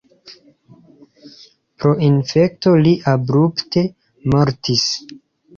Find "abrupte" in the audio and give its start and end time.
3.15-3.85